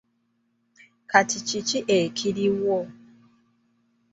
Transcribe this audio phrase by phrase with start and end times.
[1.11, 2.79] Kati kiki ekiriwo?